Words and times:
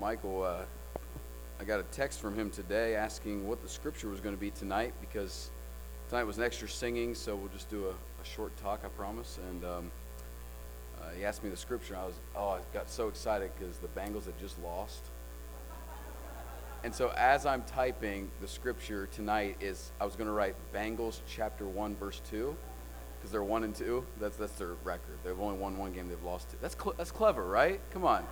Michael, 0.00 0.42
uh, 0.42 0.62
I 1.60 1.64
got 1.64 1.78
a 1.78 1.82
text 1.92 2.20
from 2.20 2.34
him 2.34 2.50
today 2.50 2.94
asking 2.94 3.46
what 3.46 3.62
the 3.62 3.68
scripture 3.68 4.08
was 4.08 4.18
going 4.18 4.34
to 4.34 4.40
be 4.40 4.50
tonight 4.50 4.94
because 4.98 5.50
tonight 6.08 6.24
was 6.24 6.38
an 6.38 6.44
extra 6.44 6.66
singing, 6.66 7.14
so 7.14 7.36
we'll 7.36 7.50
just 7.50 7.68
do 7.68 7.84
a, 7.84 7.90
a 7.90 8.24
short 8.24 8.56
talk, 8.56 8.80
I 8.82 8.88
promise. 8.88 9.38
And 9.50 9.62
um, 9.62 9.90
uh, 11.02 11.10
he 11.18 11.26
asked 11.26 11.44
me 11.44 11.50
the 11.50 11.56
scripture. 11.56 11.92
And 11.92 12.02
I 12.02 12.06
was, 12.06 12.14
oh, 12.34 12.48
I 12.48 12.60
got 12.72 12.88
so 12.88 13.08
excited 13.08 13.50
because 13.58 13.76
the 13.76 13.88
Bengals 13.88 14.24
had 14.24 14.38
just 14.40 14.58
lost. 14.62 15.02
And 16.82 16.94
so 16.94 17.12
as 17.18 17.44
I'm 17.44 17.62
typing 17.64 18.30
the 18.40 18.48
scripture 18.48 19.06
tonight 19.12 19.58
is 19.60 19.92
I 20.00 20.06
was 20.06 20.16
going 20.16 20.28
to 20.28 20.32
write 20.32 20.54
Bengals 20.74 21.20
chapter 21.28 21.66
1 21.66 21.94
verse 21.96 22.22
2 22.30 22.56
because 23.18 23.30
they're 23.30 23.44
1 23.44 23.64
and 23.64 23.74
2. 23.74 24.02
That's 24.18 24.38
that's 24.38 24.52
their 24.52 24.76
record. 24.82 25.18
They've 25.24 25.38
only 25.38 25.58
won 25.58 25.76
one 25.76 25.92
game, 25.92 26.08
they've 26.08 26.22
lost 26.22 26.52
two. 26.52 26.56
That's 26.62 26.74
cl- 26.74 26.94
that's 26.96 27.10
clever, 27.10 27.44
right? 27.44 27.78
Come 27.92 28.06
on 28.06 28.24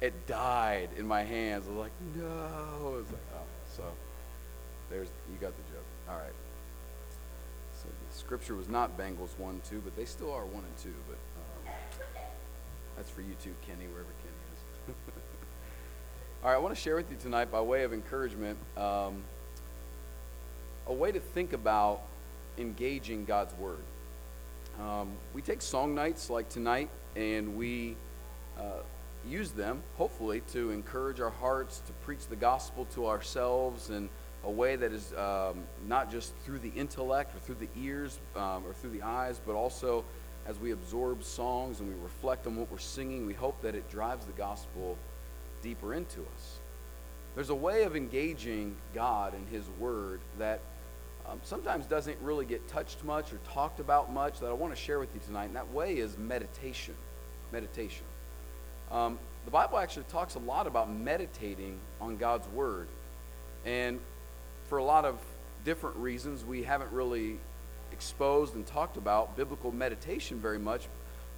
it 0.00 0.26
died 0.26 0.88
in 0.96 1.06
my 1.06 1.22
hands. 1.22 1.66
I 1.66 1.70
was 1.70 1.78
like, 1.78 1.92
no. 2.16 2.26
I 2.26 2.96
was 2.96 3.06
like, 3.10 3.20
oh, 3.34 3.44
so 3.76 3.82
there's 4.88 5.08
you 5.30 5.38
got 5.40 5.52
the 5.56 5.74
joke. 5.74 5.84
All 6.08 6.16
right. 6.16 6.32
So 7.82 7.88
the 7.88 8.18
scripture 8.18 8.54
was 8.54 8.68
not 8.68 8.96
Bengals 8.98 9.38
one 9.38 9.60
two, 9.68 9.80
but 9.84 9.96
they 9.96 10.04
still 10.04 10.32
are 10.32 10.44
one 10.44 10.64
and 10.64 10.76
two. 10.82 10.94
But 11.08 11.18
um, 11.68 11.74
that's 12.96 13.10
for 13.10 13.20
you 13.20 13.34
too, 13.42 13.54
Kenny, 13.66 13.86
wherever 13.88 14.10
Kenny 14.22 14.36
is. 14.88 14.94
All 16.42 16.50
right, 16.50 16.56
I 16.56 16.58
want 16.58 16.74
to 16.74 16.80
share 16.80 16.96
with 16.96 17.10
you 17.10 17.18
tonight, 17.20 17.50
by 17.50 17.60
way 17.60 17.84
of 17.84 17.92
encouragement, 17.92 18.58
um, 18.78 19.22
a 20.86 20.92
way 20.92 21.12
to 21.12 21.20
think 21.20 21.52
about 21.52 22.00
engaging 22.56 23.26
God's 23.26 23.54
word. 23.54 23.82
Um, 24.80 25.10
we 25.34 25.42
take 25.42 25.60
song 25.60 25.94
nights 25.94 26.30
like 26.30 26.48
tonight, 26.48 26.88
and 27.14 27.56
we 27.56 27.96
uh, 28.58 28.80
use 29.28 29.50
them, 29.50 29.82
hopefully, 29.96 30.42
to 30.52 30.70
encourage 30.70 31.20
our 31.20 31.30
hearts, 31.30 31.80
to 31.86 31.92
preach 32.04 32.26
the 32.28 32.36
gospel 32.36 32.86
to 32.94 33.06
ourselves 33.06 33.90
in 33.90 34.08
a 34.44 34.50
way 34.50 34.76
that 34.76 34.92
is 34.92 35.12
um, 35.14 35.62
not 35.86 36.10
just 36.10 36.34
through 36.44 36.58
the 36.58 36.70
intellect 36.70 37.34
or 37.34 37.40
through 37.40 37.56
the 37.56 37.68
ears 37.80 38.18
um, 38.36 38.64
or 38.66 38.72
through 38.72 38.90
the 38.90 39.02
eyes, 39.02 39.40
but 39.44 39.54
also 39.54 40.04
as 40.46 40.58
we 40.58 40.72
absorb 40.72 41.22
songs 41.22 41.80
and 41.80 41.88
we 41.88 42.02
reflect 42.02 42.46
on 42.46 42.56
what 42.56 42.70
we're 42.70 42.78
singing, 42.78 43.26
we 43.26 43.34
hope 43.34 43.60
that 43.62 43.74
it 43.74 43.88
drives 43.90 44.24
the 44.24 44.32
gospel 44.32 44.96
deeper 45.62 45.94
into 45.94 46.20
us. 46.20 46.58
There's 47.34 47.50
a 47.50 47.54
way 47.54 47.84
of 47.84 47.94
engaging 47.94 48.74
God 48.94 49.34
and 49.34 49.46
His 49.48 49.64
Word 49.78 50.20
that 50.38 50.60
um, 51.28 51.38
sometimes 51.44 51.86
doesn't 51.86 52.16
really 52.22 52.46
get 52.46 52.66
touched 52.66 53.04
much 53.04 53.32
or 53.32 53.38
talked 53.52 53.78
about 53.78 54.12
much 54.12 54.40
that 54.40 54.48
I 54.48 54.52
want 54.52 54.74
to 54.74 54.80
share 54.80 54.98
with 54.98 55.14
you 55.14 55.20
tonight, 55.26 55.44
and 55.44 55.56
that 55.56 55.70
way 55.72 55.98
is 55.98 56.16
meditation. 56.18 56.94
Meditation. 57.52 58.04
Um, 58.90 59.18
the 59.44 59.50
Bible 59.50 59.78
actually 59.78 60.04
talks 60.04 60.34
a 60.34 60.40
lot 60.40 60.66
about 60.66 60.90
meditating 60.90 61.78
on 62.00 62.16
God's 62.16 62.48
Word. 62.48 62.88
And 63.64 64.00
for 64.68 64.78
a 64.78 64.84
lot 64.84 65.04
of 65.04 65.18
different 65.64 65.96
reasons, 65.96 66.44
we 66.44 66.62
haven't 66.62 66.90
really 66.92 67.38
exposed 67.92 68.54
and 68.54 68.66
talked 68.66 68.96
about 68.96 69.36
biblical 69.36 69.72
meditation 69.72 70.38
very 70.38 70.58
much, 70.58 70.86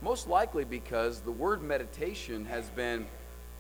most 0.00 0.28
likely 0.28 0.64
because 0.64 1.20
the 1.20 1.30
word 1.30 1.62
meditation 1.62 2.45
has 2.45 2.69
been 2.70 3.06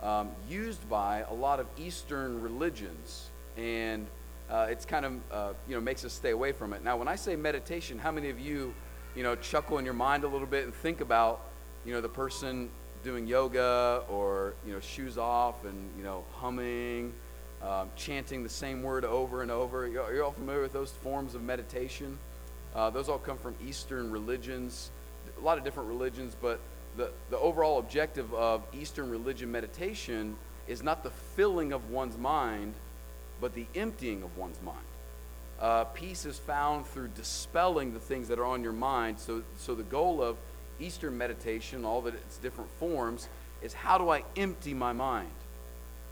um, 0.02 0.30
used 0.48 0.88
by 0.88 1.24
a 1.30 1.34
lot 1.34 1.60
of 1.60 1.66
Eastern 1.78 2.40
religions. 2.42 3.28
And 3.56 4.06
uh, 4.50 4.66
it's 4.68 4.84
kind 4.84 5.04
of, 5.04 5.12
uh, 5.32 5.52
you 5.68 5.74
know, 5.74 5.80
makes 5.80 6.04
us 6.04 6.12
stay 6.12 6.30
away 6.30 6.52
from 6.52 6.72
it. 6.72 6.84
Now, 6.84 6.96
when 6.96 7.08
I 7.08 7.16
say 7.16 7.36
meditation, 7.36 7.98
how 7.98 8.10
many 8.10 8.28
of 8.28 8.38
you, 8.38 8.74
you 9.16 9.22
know, 9.22 9.36
chuckle 9.36 9.78
in 9.78 9.84
your 9.84 9.94
mind 9.94 10.24
a 10.24 10.28
little 10.28 10.46
bit 10.46 10.64
and 10.64 10.74
think 10.74 11.00
about, 11.00 11.40
you 11.84 11.92
know, 11.92 12.00
the 12.00 12.08
person 12.08 12.68
doing 13.02 13.26
yoga 13.26 14.02
or 14.08 14.54
you 14.66 14.72
know 14.72 14.80
shoes 14.80 15.18
off 15.18 15.64
and 15.64 15.90
you 15.96 16.04
know 16.04 16.24
humming, 16.34 17.12
um, 17.62 17.88
chanting 17.96 18.42
the 18.42 18.48
same 18.48 18.82
word 18.82 19.04
over 19.04 19.42
and 19.42 19.50
over. 19.50 19.86
You're, 19.86 20.12
you're 20.14 20.24
all 20.24 20.32
familiar 20.32 20.62
with 20.62 20.72
those 20.72 20.90
forms 20.90 21.34
of 21.34 21.42
meditation. 21.42 22.18
Uh, 22.74 22.90
those 22.90 23.08
all 23.08 23.18
come 23.18 23.36
from 23.36 23.54
Eastern 23.66 24.10
religions, 24.10 24.90
a 25.38 25.44
lot 25.44 25.58
of 25.58 25.64
different 25.64 25.88
religions, 25.88 26.34
but 26.40 26.58
the, 26.96 27.10
the 27.30 27.38
overall 27.38 27.78
objective 27.78 28.32
of 28.34 28.62
Eastern 28.72 29.10
religion 29.10 29.50
meditation 29.50 30.36
is 30.66 30.82
not 30.82 31.02
the 31.02 31.10
filling 31.10 31.72
of 31.72 31.90
one's 31.90 32.16
mind, 32.16 32.74
but 33.40 33.54
the 33.54 33.66
emptying 33.74 34.22
of 34.22 34.36
one's 34.38 34.60
mind. 34.62 34.78
Uh, 35.60 35.84
peace 35.84 36.24
is 36.24 36.38
found 36.38 36.86
through 36.86 37.08
dispelling 37.08 37.92
the 37.92 38.00
things 38.00 38.28
that 38.28 38.38
are 38.38 38.44
on 38.44 38.62
your 38.62 38.72
mind. 38.72 39.18
So, 39.18 39.42
so 39.58 39.74
the 39.74 39.84
goal 39.84 40.22
of 40.22 40.36
Eastern 40.82 41.16
meditation, 41.16 41.84
all 41.84 41.98
of 41.98 42.06
its 42.06 42.38
different 42.38 42.70
forms, 42.78 43.28
is 43.62 43.72
how 43.72 43.98
do 43.98 44.10
I 44.10 44.24
empty 44.36 44.74
my 44.74 44.92
mind? 44.92 45.30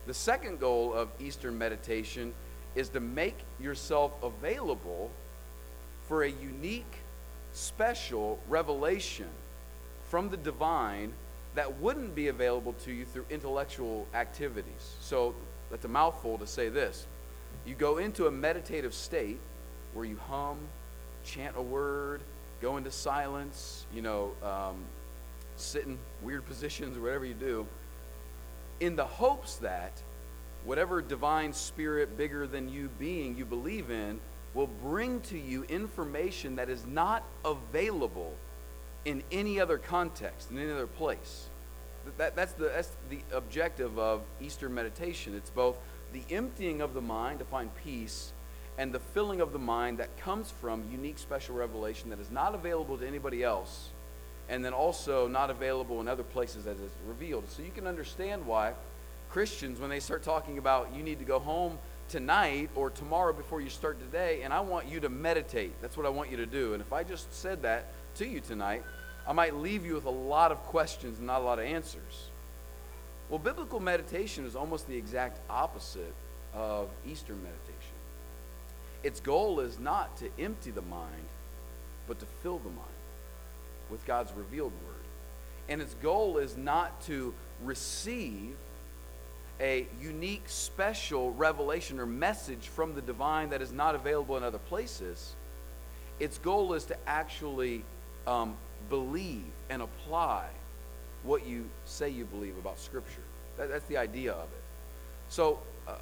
The 0.07 0.15
second 0.15 0.61
goal 0.61 0.95
of 0.95 1.09
Eastern 1.21 1.59
meditation 1.59 2.33
is 2.75 2.89
to 2.91 3.01
make 3.01 3.37
yourself 3.61 4.13
available 4.23 5.11
for 6.09 6.23
a 6.23 6.31
unique, 6.31 6.95
special 7.53 8.39
revelation 8.49 9.29
from 10.09 10.31
the 10.31 10.37
divine 10.37 11.13
that 11.55 11.81
wouldn't 11.81 12.15
be 12.15 12.29
available 12.29 12.75
to 12.85 12.93
you 12.93 13.05
through 13.05 13.27
intellectual 13.31 14.07
activities. 14.15 14.95
So 15.01 15.35
that's 15.71 15.85
a 15.85 15.89
mouthful 15.89 16.39
to 16.39 16.47
say 16.47 16.69
this. 16.69 17.07
You 17.67 17.75
go 17.75 17.99
into 17.99 18.27
a 18.27 18.31
meditative 18.31 18.95
state 18.95 19.39
where 19.95 20.05
you 20.05 20.17
hum, 20.29 20.59
chant 21.25 21.57
a 21.57 21.63
word, 21.63 22.21
go 22.61 22.77
into 22.77 22.91
silence, 22.91 23.87
you 23.95 24.03
know, 24.03 24.33
um, 24.43 24.77
sit 25.57 25.85
in 25.87 25.99
weird 26.23 26.47
positions 26.47 26.97
or 26.97 27.03
whatever 27.03 27.25
you 27.25 27.35
do, 27.35 27.67
in 28.81 28.97
the 28.97 29.05
hopes 29.05 29.57
that 29.57 29.93
whatever 30.65 31.01
divine 31.01 31.53
spirit 31.53 32.17
bigger 32.17 32.47
than 32.47 32.69
you 32.69 32.91
being 32.99 33.37
you 33.37 33.45
believe 33.45 33.91
in 33.91 34.21
will 34.55 34.69
bring 34.83 35.21
to 35.21 35.39
you 35.39 35.65
information 35.65 36.57
that 36.57 36.69
is 36.69 36.87
not 36.87 37.23
available 37.45 38.35
in 39.05 39.23
any 39.31 39.61
other 39.61 39.79
context, 39.79 40.51
in 40.51 40.59
any 40.59 40.71
other 40.71 40.87
place. 40.87 41.49
That, 42.19 42.35
that's, 42.35 42.53
the, 42.53 42.65
that's 42.65 42.91
the 43.09 43.21
objective 43.33 43.99
of 43.99 44.23
Eastern 44.41 44.75
meditation. 44.75 45.35
It's 45.35 45.51
both 45.51 45.79
the 46.13 46.23
emptying 46.31 46.81
of 46.81 46.95
the 46.95 47.01
mind 47.01 47.39
to 47.39 47.45
find 47.45 47.71
peace 47.77 48.33
and 48.81 48.95
the 48.95 48.99
filling 48.99 49.43
of 49.43 49.53
the 49.53 49.59
mind 49.59 49.99
that 49.99 50.17
comes 50.17 50.51
from 50.51 50.83
unique 50.91 51.19
special 51.19 51.55
revelation 51.55 52.09
that 52.09 52.19
is 52.19 52.31
not 52.31 52.55
available 52.55 52.97
to 52.97 53.07
anybody 53.07 53.45
else 53.45 53.91
and 54.49 54.65
then 54.65 54.73
also 54.73 55.29
not 55.29 55.51
available 55.51 56.01
in 56.01 56.09
other 56.09 56.23
places 56.23 56.67
as 56.67 56.81
it's 56.81 56.95
revealed. 57.07 57.45
So 57.51 57.63
you 57.63 57.73
can 57.75 57.87
understand 57.87 58.47
why 58.47 58.73
Christians, 59.29 59.81
when 59.81 59.91
they 59.91 60.01
start 60.01 60.23
talking 60.23 60.57
about 60.57 60.95
you 60.97 61.03
need 61.03 61.19
to 61.19 61.27
go 61.27 61.39
home 61.39 61.77
tonight 62.09 62.71
or 62.75 62.89
tomorrow 62.89 63.35
before 63.35 63.61
you 63.61 63.69
start 63.69 64.01
today, 64.01 64.41
and 64.45 64.53
I 64.53 64.61
want 64.61 64.89
you 64.89 64.99
to 65.01 65.11
meditate. 65.11 65.73
That's 65.83 65.99
what 65.99 66.07
I 66.07 66.09
want 66.09 66.31
you 66.31 66.39
to 66.39 66.47
do. 66.47 66.73
And 66.73 66.81
if 66.81 66.91
I 66.91 67.03
just 67.03 67.31
said 67.35 67.61
that 67.61 67.85
to 68.15 68.27
you 68.27 68.41
tonight, 68.41 68.83
I 69.29 69.35
might 69.35 69.55
leave 69.57 69.85
you 69.85 69.93
with 69.93 70.07
a 70.07 70.11
lot 70.11 70.53
of 70.53 70.59
questions 70.61 71.19
and 71.19 71.27
not 71.27 71.43
a 71.43 71.45
lot 71.45 71.59
of 71.59 71.67
answers. 71.67 72.31
Well, 73.29 73.39
biblical 73.39 73.79
meditation 73.79 74.47
is 74.47 74.57
almost 74.57 74.89
the 74.89 74.97
exact 74.97 75.39
opposite 75.51 76.15
of 76.55 76.89
Eastern 77.07 77.43
meditation. 77.43 77.80
Its 79.03 79.21
goal 79.21 79.61
is 79.61 79.79
not 79.79 80.17
to 80.19 80.29
empty 80.39 80.71
the 80.71 80.83
mind, 80.83 81.25
but 82.07 82.19
to 82.21 82.27
fill 82.43 82.59
the 82.59 82.69
mind 82.69 82.79
with 83.91 84.05
God's 84.07 84.33
revealed 84.33 84.73
word. 84.87 84.95
And 85.69 85.81
its 85.81 85.95
goal 85.95 86.39
is 86.39 86.57
not 86.57 87.01
to 87.03 87.33
receive 87.63 88.57
a 89.61 89.87
unique, 90.01 90.45
special 90.47 91.33
revelation 91.33 92.01
or 92.01 92.07
message 92.07 92.69
from 92.69 92.95
the 92.95 93.03
divine 93.03 93.51
that 93.51 93.61
is 93.61 93.73
not 93.73 93.95
available 93.95 94.37
in 94.37 94.43
other 94.43 94.59
places. 94.59 95.35
Its 96.19 96.39
goal 96.39 96.73
is 96.73 96.85
to 96.87 96.97
actually 97.07 97.85
um, 98.27 98.57
believe 98.89 99.45
and 99.69 99.83
apply 99.83 100.47
what 101.23 101.47
you 101.47 101.69
say 101.85 102.09
you 102.09 102.25
believe 102.25 102.57
about 102.59 102.79
Scripture. 102.79 103.23
That, 103.59 103.69
that's 103.69 103.85
the 103.87 103.99
idea 103.99 104.33
of 104.33 104.45
it. 104.45 104.63
So, 105.29 105.59
uh, 105.87 105.97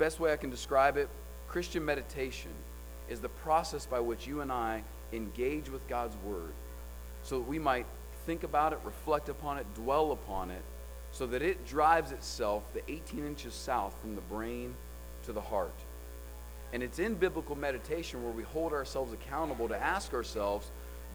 best 0.00 0.18
way 0.18 0.32
I 0.32 0.36
can 0.38 0.48
describe 0.48 0.96
it 0.96 1.10
Christian 1.46 1.84
meditation 1.84 2.50
is 3.10 3.20
the 3.20 3.28
process 3.28 3.84
by 3.84 4.00
which 4.00 4.26
you 4.26 4.40
and 4.40 4.50
I 4.50 4.82
engage 5.12 5.68
with 5.68 5.86
God's 5.88 6.16
Word 6.24 6.52
so 7.22 7.38
that 7.38 7.46
we 7.46 7.58
might 7.58 7.84
think 8.24 8.42
about 8.42 8.72
it, 8.72 8.78
reflect 8.82 9.28
upon 9.28 9.58
it, 9.58 9.66
dwell 9.74 10.12
upon 10.12 10.50
it, 10.50 10.62
so 11.12 11.26
that 11.26 11.42
it 11.42 11.66
drives 11.66 12.12
itself 12.12 12.62
the 12.72 12.80
18 12.90 13.26
inches 13.26 13.52
south 13.52 13.94
from 14.00 14.14
the 14.14 14.22
brain 14.22 14.74
to 15.24 15.34
the 15.34 15.40
heart. 15.40 15.74
And 16.72 16.82
it's 16.82 16.98
in 16.98 17.14
biblical 17.14 17.54
meditation 17.54 18.24
where 18.24 18.32
we 18.32 18.44
hold 18.44 18.72
ourselves 18.72 19.12
accountable 19.12 19.68
to 19.68 19.76
ask 19.76 20.14
ourselves 20.14 20.70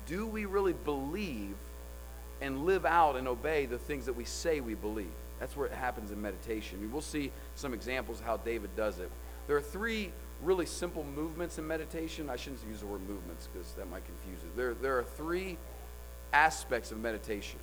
do 0.06 0.28
we 0.28 0.46
really 0.46 0.74
believe 0.74 1.56
and 2.40 2.68
live 2.68 2.86
out 2.86 3.16
and 3.16 3.28
obey 3.28 3.66
the 3.66 3.80
things 3.80 4.06
that 4.06 4.14
we 4.14 4.26
say 4.26 4.60
we 4.60 4.76
believe? 4.76 5.08
That's 5.40 5.56
where 5.58 5.68
it 5.68 5.74
happens 5.74 6.12
in 6.12 6.22
meditation. 6.22 6.90
We'll 6.92 7.02
see 7.02 7.32
some 7.56 7.74
examples 7.74 8.20
of 8.20 8.26
how 8.26 8.38
David 8.38 8.76
does 8.76 9.00
it. 9.00 9.10
There 9.48 9.58
are 9.58 9.62
three 9.62 10.12
really 10.42 10.66
simple 10.66 11.04
movements 11.04 11.58
in 11.58 11.68
meditation. 11.68 12.30
I 12.30 12.36
shouldn't 12.36 12.62
use 12.70 12.80
the 12.80 12.88
word 12.88 13.02
movements 13.08 13.48
because 13.52 13.72
that 13.74 13.90
might 13.90 14.04
confuse 14.06 14.44
it. 14.44 14.56
There, 14.56 14.74
there 14.74 14.98
are 14.98 15.04
three 15.04 15.58
aspects 16.34 16.92
of 16.92 17.00
meditation. 17.00 17.60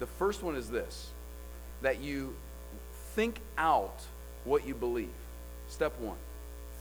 The 0.00 0.06
first 0.06 0.42
one 0.42 0.56
is 0.56 0.68
this 0.70 1.10
that 1.82 2.00
you 2.00 2.34
think 3.14 3.40
out 3.58 4.02
what 4.44 4.66
you 4.66 4.74
believe. 4.74 5.08
Step 5.68 5.98
one 6.00 6.16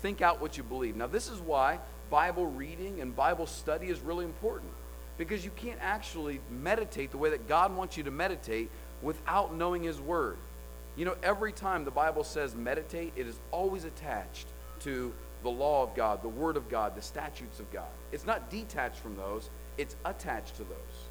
think 0.04 0.22
out 0.22 0.42
what 0.42 0.58
you 0.58 0.64
believe. 0.64 0.98
Now, 0.98 1.08
this 1.08 1.30
is 1.30 1.40
why 1.40 1.80
Bible 2.12 2.46
reading 2.46 3.00
and 3.00 3.16
Bible 3.16 3.48
study 3.48 3.88
is 3.88 4.02
really 4.02 4.26
important 4.26 4.70
because 5.18 5.46
you 5.46 5.52
can't 5.56 5.80
actually 5.82 6.42
meditate 6.52 7.12
the 7.12 7.18
way 7.18 7.30
that 7.30 7.48
God 7.48 7.76
wants 7.76 7.96
you 7.96 8.04
to 8.04 8.12
meditate 8.12 8.70
without 9.04 9.54
knowing 9.54 9.84
His 9.84 10.00
Word. 10.00 10.38
You 10.96 11.06
know, 11.06 11.16
every 11.24 11.52
time 11.52 11.86
the 11.86 11.92
Bible 11.92 12.24
says 12.24 12.56
meditate, 12.56 13.14
it 13.16 13.28
is 13.28 13.40
always 13.52 13.84
attached 13.84 14.48
to 14.82 15.14
the 15.44 15.50
law 15.50 15.84
of 15.84 15.96
God, 15.96 16.22
the 16.22 16.30
Word 16.30 16.58
of 16.58 16.70
God, 16.70 16.96
the 16.96 17.02
statutes 17.02 17.60
of 17.60 17.72
God. 17.72 17.90
It's 18.12 18.26
not 18.26 18.50
detached 18.50 19.00
from 19.00 19.16
those, 19.16 19.50
it's 19.78 19.96
attached 20.06 20.56
to 20.58 20.64
those. 20.64 21.10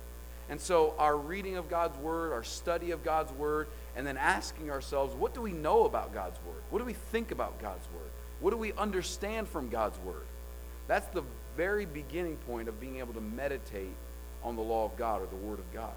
And 0.49 0.61
so, 0.61 0.95
our 0.99 1.17
reading 1.17 1.57
of 1.57 1.69
God's 1.69 1.97
Word, 1.99 2.33
our 2.33 2.43
study 2.43 2.91
of 2.91 3.05
God's 3.05 3.33
Word, 3.33 3.69
and 3.97 4.07
then 4.07 4.17
asking 4.17 4.71
ourselves, 4.71 5.15
what 5.15 5.35
do 5.35 5.41
we 5.41 5.53
know 5.53 5.85
about 5.85 6.13
God's 6.13 6.39
Word? 6.47 6.63
What 6.71 6.79
do 6.79 6.85
we 6.85 6.95
think 6.95 7.31
about 7.31 7.61
God's 7.61 7.87
Word? 7.95 8.11
What 8.41 8.51
do 8.51 8.57
we 8.57 8.73
understand 8.73 9.49
from 9.49 9.69
God's 9.69 9.99
Word? 10.01 10.27
That's 10.89 11.07
the 11.09 11.23
very 11.57 11.87
beginning 11.87 12.37
point 12.49 12.69
of 12.69 12.81
being 12.81 12.99
able 12.99 13.15
to 13.15 13.21
meditate 13.21 13.95
on 14.43 14.57
the 14.57 14.63
law 14.63 14.85
of 14.85 14.97
God 14.97 15.23
or 15.23 15.27
the 15.27 15.37
Word 15.37 15.59
of 15.59 15.73
God. 15.73 15.93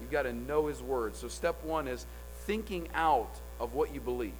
You've 0.00 0.10
got 0.10 0.22
to 0.22 0.32
know 0.32 0.66
His 0.66 0.82
Word. 0.82 1.16
So, 1.16 1.28
step 1.28 1.62
one 1.64 1.88
is 1.88 2.06
thinking 2.44 2.88
out 2.94 3.34
of 3.58 3.74
what 3.74 3.94
you 3.94 4.00
believe. 4.00 4.32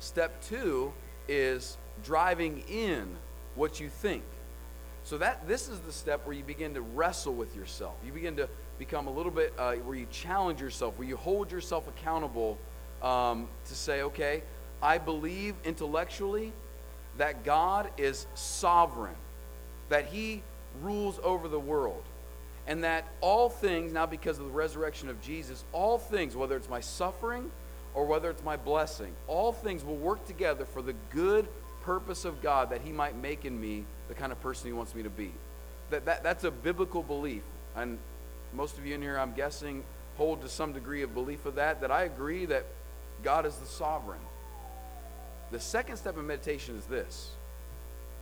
Step 0.00 0.42
two 0.42 0.92
is 1.28 1.76
driving 2.04 2.62
in 2.68 3.16
what 3.54 3.80
you 3.80 3.88
think. 3.88 4.22
So 5.04 5.18
that 5.18 5.48
this 5.48 5.68
is 5.68 5.80
the 5.80 5.92
step 5.92 6.26
where 6.26 6.36
you 6.36 6.44
begin 6.44 6.74
to 6.74 6.82
wrestle 6.82 7.32
with 7.32 7.56
yourself. 7.56 7.94
You 8.04 8.12
begin 8.12 8.36
to 8.36 8.48
become 8.78 9.06
a 9.06 9.10
little 9.10 9.32
bit 9.32 9.52
uh, 9.58 9.72
where 9.76 9.96
you 9.96 10.06
challenge 10.10 10.60
yourself, 10.60 10.98
where 10.98 11.08
you 11.08 11.16
hold 11.16 11.50
yourself 11.50 11.88
accountable 11.88 12.58
um, 13.02 13.48
to 13.66 13.74
say, 13.74 14.02
okay, 14.02 14.42
I 14.82 14.98
believe 14.98 15.54
intellectually 15.64 16.52
that 17.16 17.44
God 17.44 17.88
is 17.96 18.26
sovereign, 18.34 19.16
that 19.88 20.06
He 20.06 20.42
rules 20.82 21.18
over 21.22 21.48
the 21.48 21.58
world, 21.58 22.02
and 22.68 22.84
that 22.84 23.08
all 23.22 23.48
things, 23.48 23.92
now 23.92 24.04
because 24.04 24.38
of 24.38 24.44
the 24.44 24.50
resurrection 24.50 25.08
of 25.08 25.20
Jesus, 25.22 25.64
all 25.72 25.98
things, 25.98 26.36
whether 26.36 26.54
it's 26.54 26.68
my 26.68 26.80
suffering 26.80 27.50
or 27.94 28.04
whether 28.04 28.30
it's 28.30 28.44
my 28.44 28.56
blessing, 28.56 29.12
all 29.26 29.52
things 29.52 29.82
will 29.82 29.96
work 29.96 30.24
together 30.26 30.66
for 30.66 30.82
the 30.82 30.92
good 31.10 31.48
purpose 31.82 32.26
of 32.26 32.42
God 32.42 32.68
that 32.70 32.82
He 32.82 32.92
might 32.92 33.16
make 33.16 33.46
in 33.46 33.58
me 33.58 33.86
the 34.08 34.14
kind 34.14 34.30
of 34.30 34.40
person 34.42 34.68
He 34.68 34.74
wants 34.74 34.94
me 34.94 35.02
to 35.02 35.10
be. 35.10 35.32
That, 35.88 36.04
that, 36.04 36.22
that's 36.22 36.44
a 36.44 36.50
biblical 36.50 37.02
belief. 37.02 37.42
And 37.74 37.98
most 38.52 38.76
of 38.76 38.84
you 38.84 38.94
in 38.94 39.00
here, 39.00 39.18
I'm 39.18 39.32
guessing, 39.32 39.82
hold 40.18 40.42
to 40.42 40.48
some 40.50 40.74
degree 40.74 41.02
of 41.02 41.14
belief 41.14 41.46
of 41.46 41.54
that, 41.54 41.80
that 41.80 41.90
I 41.90 42.02
agree 42.02 42.44
that 42.44 42.66
God 43.22 43.46
is 43.46 43.56
the 43.56 43.66
sovereign. 43.66 44.20
The 45.52 45.60
second 45.60 45.96
step 45.96 46.18
of 46.18 46.24
meditation 46.24 46.76
is 46.76 46.84
this 46.84 47.30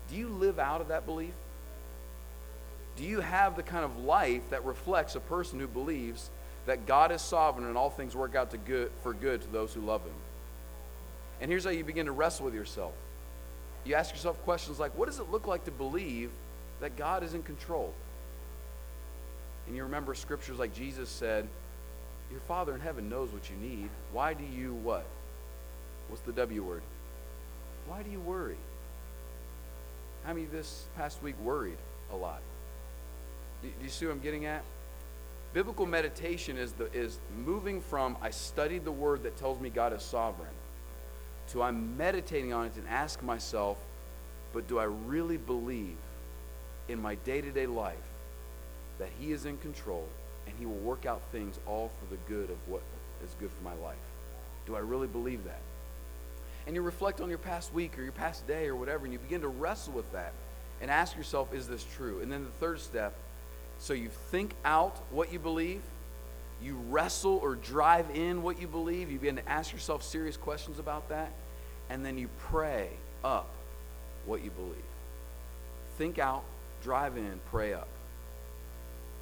Do 0.09 0.15
you 0.15 0.29
live 0.29 0.61
out 0.61 0.81
of 0.81 0.89
that 0.89 1.05
belief? 1.05 1.35
Do 2.97 3.05
you 3.05 3.21
have 3.21 3.57
the 3.57 3.63
kind 3.63 3.85
of 3.85 4.05
life 4.05 4.43
that 4.51 4.65
reflects 4.65 5.15
a 5.15 5.21
person 5.21 5.61
who 5.61 5.67
believes 5.67 6.31
that 6.67 6.87
God 6.87 7.13
is 7.13 7.23
sovereign 7.23 7.67
and 7.67 7.77
all 7.77 7.91
things 7.91 8.17
work 8.17 8.35
out 8.35 8.51
to 8.53 8.59
good, 8.59 8.91
for 9.03 9.13
good 9.13 9.43
to 9.43 9.49
those 9.49 9.75
who 9.75 9.81
love 9.81 10.03
Him? 10.03 10.15
And 11.41 11.51
here's 11.51 11.65
how 11.65 11.71
you 11.71 11.85
begin 11.85 12.07
to 12.07 12.13
wrestle 12.13 12.47
with 12.47 12.55
yourself. 12.55 12.95
You 13.85 13.95
ask 13.95 14.13
yourself 14.13 14.43
questions 14.45 14.81
like, 14.81 14.97
What 14.97 15.07
does 15.07 15.19
it 15.19 15.31
look 15.31 15.47
like 15.47 15.65
to 15.67 15.71
believe 15.71 16.31
that 16.81 16.97
God 16.97 17.23
is 17.23 17.35
in 17.35 17.43
control? 17.43 17.93
And 19.67 19.77
you 19.77 19.83
remember 19.83 20.15
scriptures 20.15 20.59
like 20.59 20.75
Jesus 20.75 21.09
said, 21.11 21.47
Your 22.31 22.41
Father 22.41 22.75
in 22.75 22.81
heaven 22.81 23.09
knows 23.09 23.31
what 23.31 23.51
you 23.51 23.57
need. 23.57 23.91
Why 24.13 24.33
do 24.33 24.45
you 24.45 24.75
what? 24.75 25.07
What's 26.09 26.23
the 26.23 26.33
W 26.33 26.63
word? 26.63 26.83
Why 27.87 28.03
do 28.03 28.11
you 28.11 28.21
worry? 28.21 28.57
How 30.25 30.33
many 30.33 30.47
this 30.47 30.87
past 30.97 31.23
week 31.23 31.37
worried 31.41 31.79
a 32.13 32.17
lot? 32.17 32.41
Do, 33.63 33.69
you 33.83 33.89
see 33.89 34.07
what 34.07 34.13
I'm 34.13 34.21
getting 34.21 34.47
at? 34.47 34.63
Biblical 35.53 35.87
meditation 35.87 36.59
is, 36.59 36.73
the, 36.73 36.93
is 36.93 37.19
moving 37.45 37.81
from 37.81 38.17
I 38.21 38.31
studied 38.31 38.85
the 38.85 38.93
word 38.93 39.23
that 39.23 39.37
tells 39.37 39.61
me 39.61 39.71
God 39.71 39.93
is 39.93 40.03
sovereign 40.03 40.49
to 41.51 41.63
I'm 41.63 41.97
meditating 41.97 42.53
on 42.53 42.67
it 42.67 42.73
and 42.77 42.87
ask 42.89 43.23
myself, 43.23 43.79
but 44.53 44.67
do 44.67 44.79
I 44.79 44.85
really 44.85 45.37
believe 45.37 45.97
in 46.89 47.01
my 47.01 47.15
day 47.17 47.41
to 47.41 47.51
day 47.51 47.67
life 47.67 47.97
that 48.99 49.09
He 49.19 49.33
is 49.33 49.47
in 49.47 49.57
control 49.59 50.07
and 50.47 50.55
He 50.59 50.67
will 50.67 50.75
work 50.75 51.07
out 51.07 51.23
things 51.33 51.59
all 51.67 51.91
for 52.01 52.15
the 52.15 52.21
good 52.29 52.51
of 52.51 52.57
what 52.67 52.83
is 53.25 53.35
good 53.41 53.51
for 53.51 53.65
my 53.65 53.75
life? 53.85 53.97
Do 54.67 54.75
I 54.75 54.81
really 54.81 55.07
believe 55.07 55.45
that? 55.45 55.61
and 56.67 56.75
you 56.75 56.83
reflect 56.83 57.21
on 57.21 57.29
your 57.29 57.39
past 57.39 57.73
week 57.73 57.97
or 57.99 58.03
your 58.03 58.13
past 58.13 58.47
day 58.47 58.67
or 58.67 58.75
whatever, 58.75 59.05
and 59.05 59.13
you 59.13 59.19
begin 59.21 59.41
to 59.41 59.49
wrestle 59.49 59.93
with 59.93 60.11
that 60.13 60.33
and 60.81 60.91
ask 60.91 61.17
yourself, 61.17 61.55
is 61.55 61.69
this 61.69 61.87
true? 61.97 62.21
And 62.21 62.31
then 62.31 62.45
the 62.45 62.51
third 62.51 62.81
step, 62.81 63.15
so 63.79 63.93
you 63.93 64.09
think 64.31 64.55
out 64.65 64.97
what 65.11 65.33
you 65.33 65.39
believe, 65.39 65.83
you 66.63 66.77
wrestle 66.89 67.39
or 67.43 67.55
drive 67.55 68.07
in 68.15 68.43
what 68.43 68.61
you 68.61 68.67
believe, 68.67 69.11
you 69.11 69.19
begin 69.19 69.37
to 69.37 69.49
ask 69.49 69.73
yourself 69.73 70.03
serious 70.03 70.37
questions 70.37 70.79
about 70.79 71.09
that, 71.11 71.31
and 71.91 72.05
then 72.05 72.17
you 72.19 72.29
pray 72.39 72.89
up 73.23 73.49
what 74.25 74.43
you 74.43 74.51
believe. 74.51 74.75
Think 75.99 76.19
out, 76.19 76.45
drive 76.83 77.17
in, 77.17 77.41
pray 77.51 77.75
up. 77.75 77.89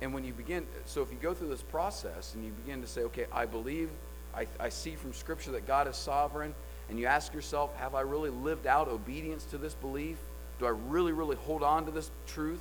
And 0.00 0.12
when 0.12 0.24
you 0.24 0.32
begin, 0.32 0.66
so 0.86 1.02
if 1.02 1.10
you 1.10 1.18
go 1.20 1.34
through 1.34 1.48
this 1.48 1.62
process 1.62 2.34
and 2.34 2.44
you 2.44 2.52
begin 2.64 2.80
to 2.82 2.86
say, 2.86 3.02
okay, 3.02 3.26
I 3.32 3.46
believe, 3.46 3.90
I, 4.34 4.46
I 4.58 4.68
see 4.68 4.96
from 4.96 5.12
Scripture 5.12 5.52
that 5.52 5.66
God 5.66 5.88
is 5.88 5.96
sovereign, 5.96 6.54
and 6.90 6.98
you 6.98 7.06
ask 7.06 7.32
yourself, 7.32 7.74
have 7.76 7.94
I 7.94 8.02
really 8.02 8.30
lived 8.30 8.66
out 8.66 8.88
obedience 8.88 9.44
to 9.46 9.58
this 9.58 9.74
belief? 9.74 10.18
Do 10.58 10.66
I 10.66 10.70
really, 10.88 11.12
really 11.12 11.36
hold 11.36 11.62
on 11.62 11.86
to 11.86 11.90
this 11.90 12.10
truth? 12.26 12.60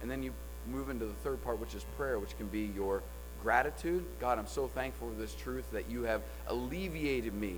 And 0.00 0.10
then 0.10 0.22
you 0.22 0.32
move 0.68 0.90
into 0.90 1.06
the 1.06 1.14
third 1.24 1.42
part, 1.42 1.58
which 1.58 1.74
is 1.74 1.84
prayer, 1.96 2.18
which 2.18 2.36
can 2.36 2.46
be 2.48 2.70
your 2.74 3.02
gratitude. 3.42 4.04
God, 4.20 4.38
I'm 4.38 4.46
so 4.46 4.68
thankful 4.68 5.08
for 5.08 5.20
this 5.20 5.34
truth 5.34 5.70
that 5.72 5.90
you 5.90 6.02
have 6.02 6.22
alleviated 6.48 7.34
me 7.34 7.56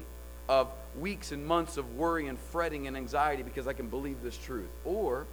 of 0.49 0.69
weeks 0.99 1.33
and 1.33 1.47
months 1.47 1.77
of 1.77 1.97
worry 1.97 2.27
and 2.27 2.39
fretting 2.39 2.87
and 2.87 2.97
anxiety 2.97 3.43
because 3.43 3.67
I 3.67 3.73
can 3.73 3.89
believe 3.89 4.23
this 4.23 4.37
truth. 4.37 4.69
Or 4.85 5.27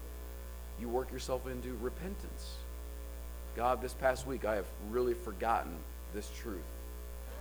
you 0.80 0.90
work 0.90 1.12
yourself 1.12 1.48
into 1.48 1.76
repentance. 1.82 2.56
God, 3.56 3.82
this 3.82 3.94
past 3.94 4.28
week 4.28 4.46
I 4.46 4.56
have 4.56 4.68
really 4.92 5.16
forgotten 5.16 5.74
this 6.14 6.30
truth. 6.40 6.62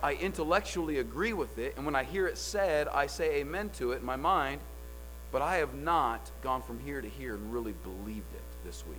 I 0.01 0.13
intellectually 0.13 0.99
agree 0.99 1.33
with 1.33 1.57
it, 1.57 1.73
and 1.75 1.85
when 1.85 1.95
I 1.95 2.03
hear 2.03 2.27
it 2.27 2.37
said, 2.37 2.87
I 2.87 3.07
say 3.07 3.37
amen 3.37 3.71
to 3.77 3.91
it 3.93 3.99
in 3.99 4.05
my 4.05 4.15
mind, 4.15 4.61
but 5.31 5.41
I 5.41 5.57
have 5.57 5.73
not 5.73 6.31
gone 6.41 6.61
from 6.61 6.79
here 6.79 7.01
to 7.01 7.07
here 7.07 7.35
and 7.35 7.53
really 7.53 7.73
believed 7.83 8.33
it 8.33 8.65
this 8.65 8.83
week. 8.87 8.97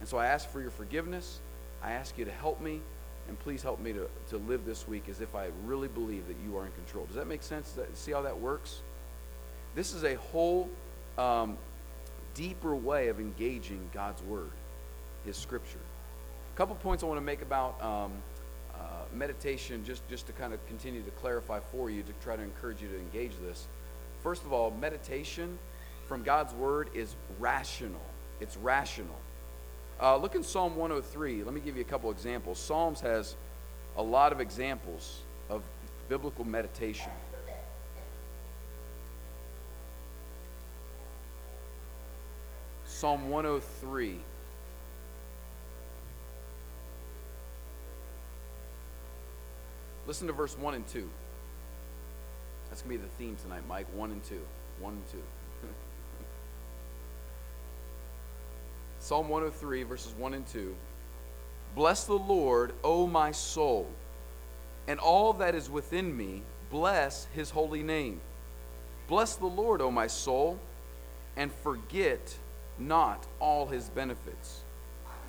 And 0.00 0.08
so 0.08 0.18
I 0.18 0.26
ask 0.26 0.48
for 0.48 0.60
your 0.60 0.70
forgiveness. 0.70 1.40
I 1.82 1.92
ask 1.92 2.18
you 2.18 2.24
to 2.24 2.30
help 2.30 2.60
me, 2.60 2.80
and 3.28 3.38
please 3.38 3.62
help 3.62 3.80
me 3.80 3.92
to, 3.92 4.08
to 4.30 4.38
live 4.38 4.64
this 4.64 4.86
week 4.88 5.08
as 5.08 5.20
if 5.20 5.34
I 5.34 5.48
really 5.64 5.88
believe 5.88 6.26
that 6.28 6.36
you 6.44 6.56
are 6.56 6.66
in 6.66 6.72
control. 6.72 7.06
Does 7.06 7.16
that 7.16 7.26
make 7.26 7.42
sense? 7.42 7.76
See 7.94 8.12
how 8.12 8.22
that 8.22 8.38
works? 8.38 8.80
This 9.74 9.94
is 9.94 10.04
a 10.04 10.14
whole 10.14 10.68
um, 11.16 11.56
deeper 12.34 12.74
way 12.74 13.08
of 13.08 13.20
engaging 13.20 13.88
God's 13.92 14.22
Word, 14.22 14.50
His 15.24 15.36
Scripture. 15.36 15.78
A 16.54 16.56
couple 16.56 16.74
points 16.76 17.02
I 17.02 17.06
want 17.06 17.18
to 17.18 17.24
make 17.24 17.42
about 17.42 17.80
um, 17.82 18.12
meditation, 19.14 19.84
just, 19.84 20.06
just 20.08 20.26
to 20.26 20.32
kind 20.32 20.52
of 20.52 20.66
continue 20.66 21.02
to 21.02 21.10
clarify 21.12 21.60
for 21.72 21.90
you, 21.90 22.02
to 22.02 22.12
try 22.22 22.36
to 22.36 22.42
encourage 22.42 22.82
you 22.82 22.88
to 22.88 22.98
engage 22.98 23.32
this. 23.42 23.66
First 24.22 24.44
of 24.44 24.52
all, 24.52 24.70
meditation 24.70 25.58
from 26.06 26.22
God's 26.22 26.52
Word 26.54 26.90
is 26.94 27.14
rational. 27.38 28.00
It's 28.40 28.56
rational. 28.56 29.16
Uh, 30.00 30.16
look 30.16 30.36
in 30.36 30.44
Psalm 30.44 30.76
103. 30.76 31.42
Let 31.42 31.52
me 31.52 31.60
give 31.60 31.76
you 31.76 31.82
a 31.82 31.84
couple 31.84 32.10
examples. 32.10 32.58
Psalms 32.58 33.00
has 33.00 33.34
a 33.96 34.02
lot 34.02 34.32
of 34.32 34.40
examples 34.40 35.22
of 35.50 35.62
biblical 36.08 36.44
meditation. 36.44 37.10
Psalm 42.84 43.28
103. 43.28 44.18
Listen 50.06 50.26
to 50.26 50.32
verse 50.32 50.56
1 50.56 50.74
and 50.74 50.86
2. 50.88 51.08
That's 52.68 52.82
going 52.82 52.96
to 52.96 53.02
be 53.02 53.08
the 53.08 53.14
theme 53.18 53.36
tonight, 53.42 53.62
Mike. 53.68 53.86
1 53.94 54.10
and 54.10 54.24
2. 54.24 54.40
1 54.80 54.92
and 54.92 55.10
2. 55.10 55.18
Psalm 59.08 59.30
103, 59.30 59.84
verses 59.84 60.12
1 60.18 60.34
and 60.34 60.46
2. 60.48 60.76
Bless 61.74 62.04
the 62.04 62.12
Lord, 62.12 62.74
O 62.84 63.06
my 63.06 63.32
soul, 63.32 63.88
and 64.86 65.00
all 65.00 65.32
that 65.32 65.54
is 65.54 65.70
within 65.70 66.14
me, 66.14 66.42
bless 66.70 67.26
his 67.32 67.48
holy 67.48 67.82
name. 67.82 68.20
Bless 69.08 69.36
the 69.36 69.46
Lord, 69.46 69.80
O 69.80 69.90
my 69.90 70.08
soul, 70.08 70.58
and 71.38 71.50
forget 71.50 72.36
not 72.78 73.26
all 73.40 73.64
his 73.64 73.88
benefits, 73.88 74.60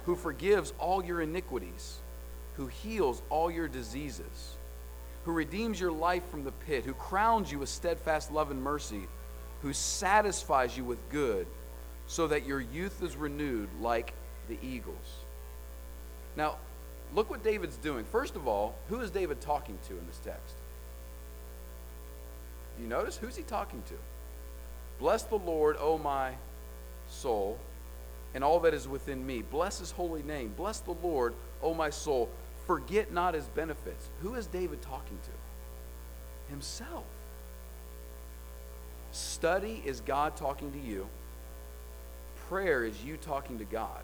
who 0.05 0.17
forgives 0.17 0.74
all 0.77 1.01
your 1.01 1.21
iniquities, 1.21 2.00
who 2.57 2.67
heals 2.67 3.21
all 3.29 3.50
your 3.50 3.69
diseases 3.69 4.57
who 5.24 5.31
redeems 5.31 5.79
your 5.79 5.91
life 5.91 6.24
from 6.29 6.43
the 6.43 6.51
pit, 6.51 6.83
who 6.83 6.93
crowns 6.93 7.50
you 7.50 7.59
with 7.59 7.69
steadfast 7.69 8.31
love 8.31 8.51
and 8.51 8.62
mercy, 8.62 9.07
who 9.62 9.71
satisfies 9.71 10.75
you 10.75 10.83
with 10.83 10.98
good, 11.09 11.48
so 12.10 12.28
that 12.28 12.46
your 12.46 12.60
youth 12.60 13.04
is 13.04 13.16
renewed 13.16 13.70
like 13.80 14.13
the 14.50 14.58
eagles. 14.63 14.96
Now, 16.36 16.56
look 17.13 17.30
what 17.30 17.44
David's 17.44 17.78
doing. 17.78 18.04
First 18.04 18.36
of 18.36 18.48
all, 18.48 18.74
who 18.89 19.00
is 19.01 19.12
David 19.12 19.39
talking 19.42 19.78
to 19.88 19.94
in 19.94 20.06
this 20.08 20.18
text? 20.18 20.56
Do 22.75 22.84
you 22.84 22.89
notice? 22.89 23.16
Who's 23.16 23.36
he 23.36 23.44
talking 23.44 23.84
to? 23.89 23.94
Bless 24.98 25.22
the 25.22 25.38
Lord, 25.38 25.78
O 25.80 26.00
my 26.00 26.32
soul, 27.08 27.60
and 28.34 28.44
all 28.44 28.60
that 28.62 28.74
is 28.74 28.88
within 28.88 29.25
me. 29.25 29.44
Bless 29.44 29.78
his 29.78 29.92
holy 29.92 30.24
name. 30.24 30.51
Bless 30.58 30.80
the 30.80 30.96
Lord, 31.04 31.36
O 31.62 31.75
my 31.75 31.92
soul. 31.92 32.28
Forget 32.66 33.13
not 33.13 33.36
his 33.36 33.46
benefits. 33.50 34.10
Who 34.24 34.34
is 34.34 34.48
David 34.48 34.82
talking 34.82 35.20
to? 35.25 36.51
Himself. 36.51 37.06
Study 39.12 39.84
is 39.86 40.01
God 40.01 40.36
talking 40.36 40.72
to 40.72 40.80
you. 40.80 41.08
Prayer 42.50 42.84
is 42.84 43.06
you 43.06 43.15
talking 43.18 43.60
to 43.60 43.63
God. 43.63 44.01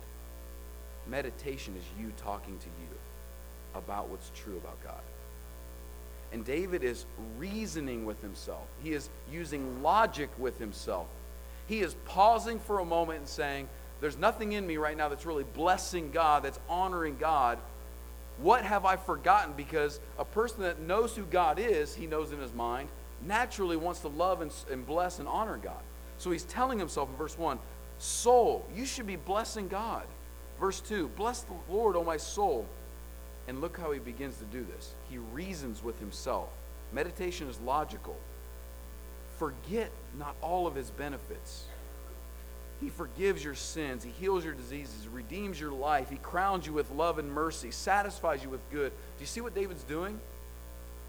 Meditation 1.08 1.74
is 1.75 1.84
you 2.00 2.12
talking 2.16 2.60
to 2.60 2.68
you 2.80 2.98
about 3.74 4.08
what's 4.08 4.32
true 4.36 4.56
about 4.58 4.82
God. 4.84 5.02
And 6.32 6.46
David 6.46 6.84
is 6.84 7.06
reasoning 7.40 8.06
with 8.06 8.22
himself. 8.22 8.68
He 8.84 8.94
is 8.94 9.10
using 9.32 9.82
logic 9.82 10.30
with 10.38 10.60
himself. 10.60 11.08
He 11.68 11.80
is 11.80 11.96
pausing 12.06 12.60
for 12.60 12.80
a 12.80 12.86
moment 12.86 13.20
and 13.20 13.28
saying, 13.28 13.68
There's 14.00 14.18
nothing 14.18 14.54
in 14.54 14.68
me 14.68 14.78
right 14.78 14.96
now 14.96 15.10
that's 15.10 15.25
really 15.25 15.46
blessing 15.56 16.12
God, 16.12 16.44
that's 16.44 16.60
honoring 16.70 17.18
God. 17.18 17.58
What 18.38 18.64
have 18.64 18.86
I 18.86 18.96
forgotten? 18.96 19.54
Because 19.58 20.00
a 20.20 20.25
person 20.25 20.62
that 20.62 20.80
knows 20.80 21.16
who 21.16 21.24
God 21.24 21.58
is, 21.58 21.96
he 21.96 22.06
knows 22.06 22.32
in 22.32 22.40
his 22.40 22.54
mind, 22.54 22.90
naturally 23.25 23.78
wants 23.78 24.02
to 24.02 24.08
love 24.08 24.42
and, 24.42 24.52
and 24.72 24.86
bless 24.86 25.18
and 25.18 25.28
honor 25.28 25.58
God. 25.58 25.82
So 26.18 26.32
he's 26.32 26.44
telling 26.44 26.78
himself 26.80 27.10
in 27.10 27.16
verse 27.16 27.38
1 27.38 27.58
Soul, 28.00 28.66
you 28.75 28.86
should 28.86 29.08
be 29.08 29.16
blessing 29.16 29.68
God. 29.68 30.04
Verse 30.60 30.80
2 30.82 31.10
Bless 31.16 31.42
the 31.42 31.54
Lord, 31.70 31.96
O 31.96 32.04
my 32.04 32.18
soul. 32.18 32.66
And 33.48 33.62
look 33.62 33.78
how 33.78 33.92
he 33.92 34.00
begins 34.00 34.38
to 34.38 34.46
do 34.46 34.66
this. 34.75 34.94
He 35.10 35.20
reasons 35.20 35.84
with 35.84 36.00
himself. 36.00 36.50
Meditation 36.92 37.48
is 37.48 37.60
logical. 37.60 38.16
Forget 39.38 39.92
not 40.18 40.36
all 40.42 40.66
of 40.66 40.74
his 40.74 40.90
benefits. 40.92 41.66
He 42.82 42.90
forgives 42.90 43.44
your 43.44 43.56
sins. 43.56 44.04
He 44.04 44.10
heals 44.12 44.44
your 44.44 44.54
diseases, 44.54 45.08
redeems 45.08 45.60
your 45.60 45.72
life. 45.72 46.10
He 46.10 46.18
crowns 46.18 46.66
you 46.66 46.74
with 46.74 46.90
love 46.92 47.20
and 47.20 47.32
mercy, 47.32 47.72
satisfies 47.72 48.44
you 48.44 48.50
with 48.50 48.62
good. 48.72 48.92
Do 48.92 49.22
you 49.22 49.28
see 49.28 49.42
what 49.42 49.56
David's 49.56 49.84
doing? 49.84 50.20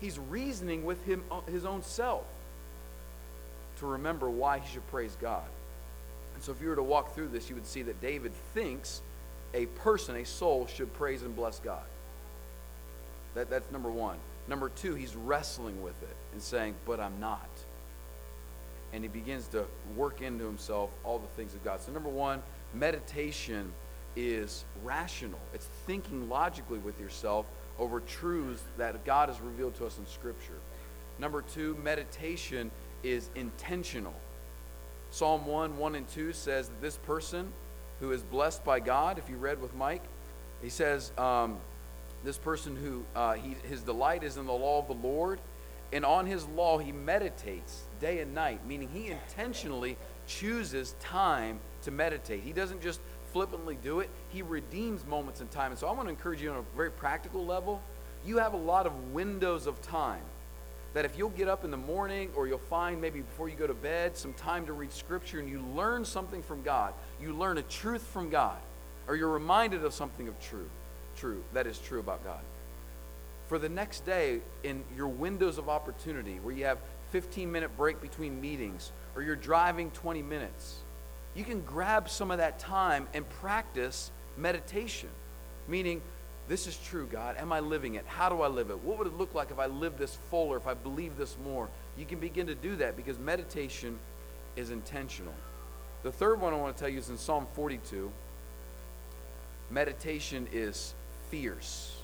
He's 0.00 0.18
reasoning 0.18 0.84
with 0.84 1.02
him, 1.04 1.24
uh, 1.30 1.40
his 1.50 1.64
own 1.64 1.82
self 1.82 2.24
to 3.78 3.86
remember 3.86 4.30
why 4.30 4.58
he 4.58 4.72
should 4.72 4.86
praise 4.90 5.16
God. 5.20 5.44
And 6.36 6.44
so, 6.44 6.52
if 6.52 6.60
you 6.60 6.68
were 6.68 6.76
to 6.76 6.82
walk 6.82 7.14
through 7.14 7.28
this, 7.28 7.48
you 7.48 7.54
would 7.54 7.66
see 7.66 7.80
that 7.82 7.98
David 8.02 8.32
thinks 8.52 9.00
a 9.54 9.64
person, 9.66 10.16
a 10.16 10.24
soul, 10.24 10.66
should 10.66 10.92
praise 10.92 11.22
and 11.22 11.34
bless 11.34 11.58
God. 11.60 11.82
That, 13.34 13.48
that's 13.48 13.72
number 13.72 13.90
one. 13.90 14.18
Number 14.46 14.68
two, 14.68 14.94
he's 14.94 15.16
wrestling 15.16 15.82
with 15.82 16.00
it 16.02 16.14
and 16.34 16.42
saying, 16.42 16.74
But 16.84 17.00
I'm 17.00 17.18
not. 17.20 17.48
And 18.92 19.02
he 19.02 19.08
begins 19.08 19.48
to 19.48 19.64
work 19.96 20.20
into 20.20 20.44
himself 20.44 20.90
all 21.04 21.18
the 21.18 21.26
things 21.28 21.54
of 21.54 21.64
God. 21.64 21.80
So, 21.80 21.90
number 21.90 22.10
one, 22.10 22.42
meditation 22.74 23.72
is 24.14 24.66
rational, 24.84 25.40
it's 25.54 25.68
thinking 25.86 26.28
logically 26.28 26.78
with 26.78 27.00
yourself 27.00 27.46
over 27.78 28.00
truths 28.00 28.62
that 28.76 29.04
God 29.06 29.30
has 29.30 29.40
revealed 29.40 29.74
to 29.76 29.86
us 29.86 29.96
in 29.96 30.06
Scripture. 30.06 30.58
Number 31.18 31.40
two, 31.40 31.78
meditation 31.82 32.70
is 33.02 33.30
intentional. 33.34 34.14
Psalm 35.16 35.46
1, 35.46 35.78
1 35.78 35.94
and 35.94 36.06
2 36.08 36.34
says 36.34 36.68
that 36.68 36.82
this 36.82 36.98
person 36.98 37.50
who 38.00 38.12
is 38.12 38.22
blessed 38.22 38.62
by 38.66 38.78
God, 38.80 39.16
if 39.16 39.30
you 39.30 39.38
read 39.38 39.62
with 39.62 39.74
Mike, 39.74 40.02
he 40.60 40.68
says, 40.68 41.10
um, 41.16 41.56
this 42.22 42.36
person 42.36 42.76
who 42.76 43.02
uh, 43.18 43.32
he, 43.32 43.56
his 43.66 43.80
delight 43.80 44.22
is 44.22 44.36
in 44.36 44.44
the 44.44 44.52
law 44.52 44.78
of 44.78 44.88
the 44.88 45.08
Lord, 45.08 45.40
and 45.90 46.04
on 46.04 46.26
his 46.26 46.44
law 46.48 46.76
he 46.76 46.92
meditates 46.92 47.84
day 47.98 48.18
and 48.18 48.34
night, 48.34 48.60
meaning 48.66 48.90
he 48.92 49.06
intentionally 49.06 49.96
chooses 50.26 50.94
time 51.00 51.60
to 51.84 51.90
meditate. 51.90 52.42
He 52.42 52.52
doesn't 52.52 52.82
just 52.82 53.00
flippantly 53.32 53.78
do 53.82 54.00
it, 54.00 54.10
he 54.28 54.42
redeems 54.42 55.06
moments 55.06 55.40
in 55.40 55.48
time. 55.48 55.70
And 55.70 55.80
so 55.80 55.86
I 55.88 55.92
want 55.92 56.08
to 56.08 56.10
encourage 56.10 56.42
you 56.42 56.50
on 56.50 56.58
a 56.58 56.76
very 56.76 56.90
practical 56.90 57.46
level. 57.46 57.80
You 58.26 58.36
have 58.36 58.52
a 58.52 58.58
lot 58.58 58.84
of 58.84 59.14
windows 59.14 59.66
of 59.66 59.80
time 59.80 60.20
that 60.96 61.04
if 61.04 61.18
you'll 61.18 61.28
get 61.28 61.46
up 61.46 61.62
in 61.62 61.70
the 61.70 61.76
morning 61.76 62.30
or 62.34 62.48
you'll 62.48 62.56
find 62.56 62.98
maybe 62.98 63.20
before 63.20 63.50
you 63.50 63.54
go 63.54 63.66
to 63.66 63.74
bed 63.74 64.16
some 64.16 64.32
time 64.32 64.64
to 64.64 64.72
read 64.72 64.90
scripture 64.90 65.38
and 65.38 65.46
you 65.46 65.62
learn 65.76 66.06
something 66.06 66.42
from 66.42 66.62
God, 66.62 66.94
you 67.20 67.34
learn 67.34 67.58
a 67.58 67.62
truth 67.62 68.00
from 68.00 68.30
God, 68.30 68.56
or 69.06 69.14
you're 69.14 69.28
reminded 69.28 69.84
of 69.84 69.92
something 69.92 70.26
of 70.26 70.40
truth 70.40 70.70
true, 71.14 71.44
that 71.52 71.66
is 71.66 71.78
true 71.78 72.00
about 72.00 72.24
God. 72.24 72.40
For 73.46 73.58
the 73.58 73.68
next 73.68 74.06
day, 74.06 74.40
in 74.64 74.84
your 74.96 75.08
windows 75.08 75.58
of 75.58 75.68
opportunity, 75.68 76.38
where 76.42 76.54
you 76.54 76.64
have 76.64 76.78
15 77.10 77.52
minute 77.52 77.76
break 77.76 78.00
between 78.00 78.40
meetings, 78.40 78.90
or 79.14 79.22
you're 79.22 79.36
driving 79.36 79.90
20 79.90 80.22
minutes, 80.22 80.76
you 81.34 81.44
can 81.44 81.60
grab 81.60 82.08
some 82.08 82.30
of 82.30 82.38
that 82.38 82.58
time 82.58 83.06
and 83.12 83.28
practice 83.28 84.10
meditation. 84.38 85.10
Meaning, 85.68 86.00
this 86.48 86.66
is 86.66 86.76
true, 86.76 87.08
God. 87.10 87.36
Am 87.38 87.52
I 87.52 87.60
living 87.60 87.96
it? 87.96 88.04
How 88.06 88.28
do 88.28 88.42
I 88.42 88.46
live 88.46 88.70
it? 88.70 88.78
What 88.84 88.98
would 88.98 89.08
it 89.08 89.18
look 89.18 89.34
like 89.34 89.50
if 89.50 89.58
I 89.58 89.66
lived 89.66 89.98
this 89.98 90.16
fuller, 90.30 90.56
if 90.56 90.66
I 90.66 90.74
believe 90.74 91.16
this 91.16 91.36
more? 91.44 91.68
You 91.98 92.04
can 92.04 92.20
begin 92.20 92.46
to 92.46 92.54
do 92.54 92.76
that 92.76 92.96
because 92.96 93.18
meditation 93.18 93.98
is 94.54 94.70
intentional. 94.70 95.34
The 96.04 96.12
third 96.12 96.40
one 96.40 96.52
I 96.52 96.56
want 96.56 96.76
to 96.76 96.80
tell 96.80 96.88
you 96.88 96.98
is 96.98 97.10
in 97.10 97.18
Psalm 97.18 97.46
42. 97.54 98.10
Meditation 99.70 100.46
is 100.52 100.94
fierce. 101.30 101.96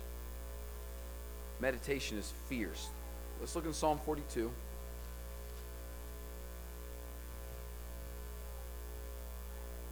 Meditation 1.61 2.19
is 2.19 2.33
fierce. 2.49 2.89
Let's 3.39 3.55
look 3.55 3.67
in 3.67 3.73
Psalm 3.73 4.01
42. 4.05 4.51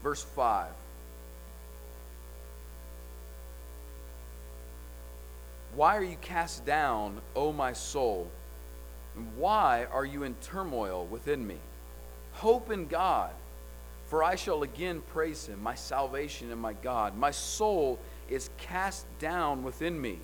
Verse 0.02 0.24
5. 0.24 0.70
Why 5.74 5.96
are 5.96 6.04
you 6.04 6.16
cast 6.20 6.64
down, 6.64 7.20
O 7.36 7.52
my 7.52 7.72
soul? 7.72 8.28
And 9.16 9.36
why 9.36 9.86
are 9.92 10.04
you 10.04 10.24
in 10.24 10.34
turmoil 10.42 11.06
within 11.06 11.46
me? 11.46 11.56
Hope 12.32 12.70
in 12.70 12.86
God, 12.86 13.30
for 14.06 14.24
I 14.24 14.34
shall 14.34 14.62
again 14.62 15.02
praise 15.12 15.46
him, 15.46 15.62
my 15.62 15.74
salvation 15.74 16.50
and 16.50 16.60
my 16.60 16.72
God. 16.72 17.16
My 17.16 17.30
soul 17.30 17.98
is 18.28 18.50
cast 18.58 19.06
down 19.18 19.62
within 19.62 20.00
me. 20.00 20.18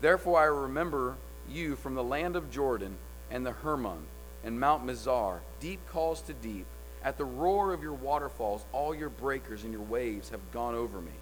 Therefore 0.00 0.40
I 0.40 0.44
remember 0.44 1.16
you 1.48 1.76
from 1.76 1.94
the 1.94 2.04
land 2.04 2.36
of 2.36 2.50
Jordan 2.50 2.96
and 3.30 3.44
the 3.44 3.52
Hermon 3.52 3.98
and 4.44 4.58
Mount 4.58 4.86
Mizar. 4.86 5.38
Deep 5.60 5.80
calls 5.88 6.20
to 6.22 6.32
deep. 6.34 6.66
At 7.02 7.18
the 7.18 7.24
roar 7.24 7.72
of 7.72 7.82
your 7.82 7.92
waterfalls, 7.92 8.64
all 8.72 8.94
your 8.94 9.10
breakers 9.10 9.64
and 9.64 9.72
your 9.72 9.82
waves 9.82 10.30
have 10.30 10.40
gone 10.52 10.74
over 10.74 11.00
me. 11.00 11.12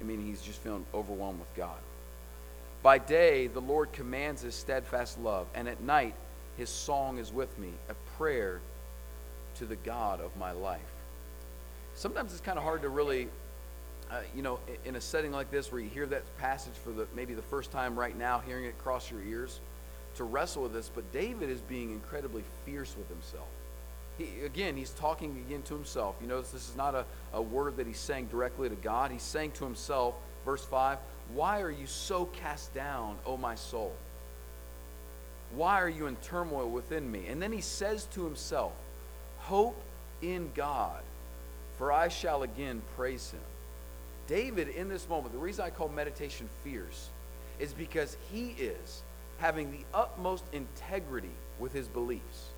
I 0.00 0.04
mean, 0.04 0.24
he's 0.24 0.40
just 0.40 0.60
feeling 0.60 0.86
overwhelmed 0.94 1.40
with 1.40 1.54
God. 1.54 1.78
By 2.86 2.98
day, 2.98 3.48
the 3.48 3.60
Lord 3.60 3.92
commands 3.92 4.42
his 4.42 4.54
steadfast 4.54 5.18
love, 5.18 5.48
and 5.56 5.66
at 5.66 5.80
night, 5.80 6.14
his 6.56 6.68
song 6.68 7.18
is 7.18 7.32
with 7.32 7.58
me, 7.58 7.70
a 7.88 7.94
prayer 8.16 8.60
to 9.56 9.64
the 9.64 9.74
God 9.74 10.20
of 10.20 10.36
my 10.36 10.52
life. 10.52 10.78
Sometimes 11.96 12.30
it's 12.30 12.40
kind 12.40 12.58
of 12.58 12.62
hard 12.62 12.82
to 12.82 12.88
really 12.88 13.26
uh, 14.08 14.20
you 14.36 14.40
know, 14.40 14.60
in 14.84 14.94
a 14.94 15.00
setting 15.00 15.32
like 15.32 15.50
this 15.50 15.72
where 15.72 15.80
you 15.80 15.88
hear 15.88 16.06
that 16.06 16.22
passage 16.38 16.74
for 16.84 16.92
the 16.92 17.08
maybe 17.12 17.34
the 17.34 17.42
first 17.42 17.72
time 17.72 17.98
right 17.98 18.16
now, 18.16 18.38
hearing 18.46 18.66
it 18.66 18.78
cross 18.78 19.10
your 19.10 19.20
ears, 19.22 19.58
to 20.14 20.22
wrestle 20.22 20.62
with 20.62 20.72
this. 20.72 20.88
But 20.88 21.12
David 21.12 21.50
is 21.50 21.60
being 21.62 21.90
incredibly 21.90 22.44
fierce 22.64 22.94
with 22.96 23.08
himself. 23.08 23.48
He, 24.16 24.28
again, 24.44 24.76
he's 24.76 24.90
talking 24.90 25.44
again 25.44 25.62
to 25.62 25.74
himself. 25.74 26.14
You 26.20 26.28
notice 26.28 26.52
this 26.52 26.68
is 26.68 26.76
not 26.76 26.94
a, 26.94 27.04
a 27.32 27.42
word 27.42 27.78
that 27.78 27.88
he's 27.88 27.98
saying 27.98 28.26
directly 28.26 28.68
to 28.68 28.76
God. 28.76 29.10
He's 29.10 29.22
saying 29.22 29.50
to 29.54 29.64
himself, 29.64 30.14
verse 30.44 30.64
5, 30.64 30.98
Why 31.34 31.60
are 31.60 31.70
you 31.70 31.86
so 31.86 32.26
cast 32.26 32.72
down, 32.74 33.16
O 33.26 33.36
my 33.36 33.54
soul? 33.54 33.94
Why 35.54 35.80
are 35.80 35.88
you 35.88 36.06
in 36.06 36.16
turmoil 36.16 36.68
within 36.68 37.10
me? 37.10 37.26
And 37.28 37.40
then 37.40 37.52
he 37.52 37.60
says 37.60 38.06
to 38.12 38.24
himself, 38.24 38.72
Hope 39.38 39.80
in 40.22 40.50
God, 40.54 41.02
for 41.78 41.92
I 41.92 42.08
shall 42.08 42.42
again 42.42 42.82
praise 42.96 43.30
him. 43.30 43.40
David, 44.26 44.68
in 44.68 44.88
this 44.88 45.08
moment, 45.08 45.32
the 45.32 45.38
reason 45.38 45.64
I 45.64 45.70
call 45.70 45.88
meditation 45.88 46.48
fierce 46.64 47.10
is 47.58 47.72
because 47.72 48.16
he 48.32 48.48
is 48.58 49.02
having 49.38 49.70
the 49.70 49.84
utmost 49.94 50.44
integrity 50.52 51.30
with 51.58 51.72
his 51.72 51.86
beliefs. 51.86 52.50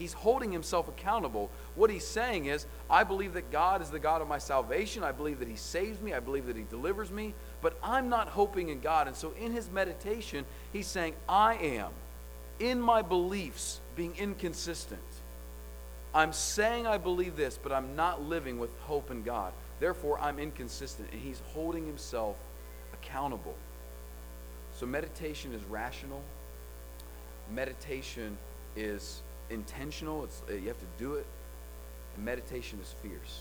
He's 0.00 0.14
holding 0.14 0.50
himself 0.50 0.88
accountable. 0.88 1.50
What 1.74 1.90
he's 1.90 2.06
saying 2.06 2.46
is, 2.46 2.64
I 2.88 3.04
believe 3.04 3.34
that 3.34 3.52
God 3.52 3.82
is 3.82 3.90
the 3.90 3.98
God 3.98 4.22
of 4.22 4.28
my 4.28 4.38
salvation. 4.38 5.04
I 5.04 5.12
believe 5.12 5.40
that 5.40 5.48
he 5.48 5.56
saves 5.56 6.00
me. 6.00 6.14
I 6.14 6.20
believe 6.20 6.46
that 6.46 6.56
he 6.56 6.64
delivers 6.70 7.10
me. 7.10 7.34
But 7.60 7.78
I'm 7.82 8.08
not 8.08 8.28
hoping 8.28 8.70
in 8.70 8.80
God. 8.80 9.08
And 9.08 9.14
so 9.14 9.34
in 9.38 9.52
his 9.52 9.70
meditation, 9.70 10.46
he's 10.72 10.86
saying, 10.86 11.12
I 11.28 11.56
am 11.56 11.90
in 12.58 12.80
my 12.80 13.02
beliefs 13.02 13.80
being 13.94 14.16
inconsistent. 14.16 15.02
I'm 16.14 16.32
saying 16.32 16.86
I 16.86 16.96
believe 16.96 17.36
this, 17.36 17.58
but 17.62 17.70
I'm 17.70 17.94
not 17.94 18.22
living 18.22 18.58
with 18.58 18.70
hope 18.80 19.10
in 19.10 19.22
God. 19.22 19.52
Therefore, 19.80 20.18
I'm 20.18 20.38
inconsistent, 20.38 21.08
and 21.12 21.20
he's 21.20 21.42
holding 21.52 21.84
himself 21.84 22.36
accountable. 22.94 23.54
So, 24.76 24.86
meditation 24.86 25.52
is 25.52 25.62
rational, 25.64 26.22
meditation 27.52 28.38
is 28.76 29.22
intentional, 29.50 30.24
it's, 30.24 30.42
you 30.48 30.68
have 30.68 30.78
to 30.78 30.86
do 30.98 31.14
it, 31.14 31.26
and 32.16 32.24
meditation 32.24 32.78
is 32.80 32.94
fierce. 33.02 33.40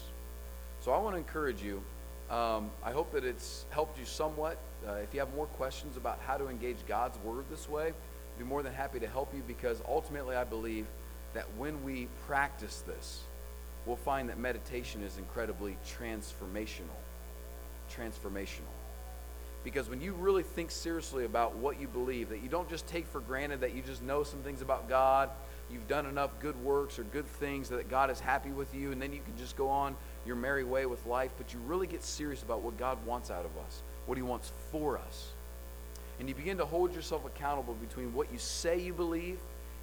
So, 0.81 0.91
I 0.91 0.97
want 0.97 1.15
to 1.15 1.17
encourage 1.17 1.61
you. 1.61 1.81
Um, 2.29 2.69
I 2.83 2.91
hope 2.91 3.11
that 3.13 3.23
it's 3.23 3.65
helped 3.71 3.97
you 3.97 4.05
somewhat. 4.05 4.57
Uh, 4.87 4.93
if 4.93 5.13
you 5.13 5.19
have 5.19 5.33
more 5.35 5.47
questions 5.47 5.97
about 5.97 6.19
how 6.25 6.37
to 6.37 6.47
engage 6.47 6.77
God's 6.87 7.17
Word 7.19 7.45
this 7.49 7.67
way, 7.67 7.87
I'd 7.87 8.37
be 8.37 8.43
more 8.43 8.61
than 8.61 8.73
happy 8.73 8.99
to 8.99 9.07
help 9.07 9.33
you 9.33 9.41
because 9.47 9.81
ultimately 9.87 10.35
I 10.35 10.43
believe 10.43 10.85
that 11.33 11.45
when 11.57 11.83
we 11.83 12.07
practice 12.27 12.83
this, 12.87 13.21
we'll 13.85 13.95
find 13.95 14.29
that 14.29 14.37
meditation 14.37 15.01
is 15.03 15.17
incredibly 15.17 15.77
transformational. 15.85 16.97
Transformational. 17.91 18.73
Because 19.63 19.89
when 19.89 20.01
you 20.01 20.13
really 20.13 20.43
think 20.43 20.71
seriously 20.71 21.25
about 21.25 21.55
what 21.55 21.79
you 21.79 21.87
believe, 21.87 22.29
that 22.29 22.41
you 22.41 22.49
don't 22.49 22.69
just 22.69 22.87
take 22.87 23.05
for 23.07 23.19
granted 23.19 23.61
that 23.61 23.75
you 23.75 23.81
just 23.81 24.01
know 24.01 24.23
some 24.23 24.39
things 24.39 24.61
about 24.61 24.87
God, 24.87 25.29
you've 25.71 25.87
done 25.87 26.05
enough 26.05 26.31
good 26.39 26.61
works 26.63 26.99
or 26.99 27.03
good 27.03 27.27
things 27.27 27.69
that 27.69 27.89
God 27.89 28.09
is 28.09 28.19
happy 28.19 28.49
with 28.49 28.73
you, 28.73 28.91
and 28.91 29.01
then 29.01 29.13
you 29.13 29.19
can 29.23 29.37
just 29.37 29.55
go 29.55 29.69
on 29.69 29.95
your 30.25 30.35
merry 30.35 30.63
way 30.63 30.85
with 30.85 31.05
life, 31.05 31.31
but 31.37 31.53
you 31.53 31.59
really 31.65 31.87
get 31.87 32.03
serious 32.03 32.43
about 32.43 32.61
what 32.61 32.77
God 32.77 32.97
wants 33.05 33.31
out 33.31 33.45
of 33.45 33.51
us, 33.65 33.81
what 34.05 34.17
He 34.17 34.21
wants 34.21 34.51
for 34.71 34.97
us. 34.97 35.29
And 36.19 36.27
you 36.27 36.35
begin 36.35 36.57
to 36.57 36.65
hold 36.65 36.93
yourself 36.93 37.25
accountable 37.25 37.75
between 37.75 38.13
what 38.13 38.31
you 38.31 38.37
say 38.39 38.79
you 38.79 38.93
believe 38.93 39.37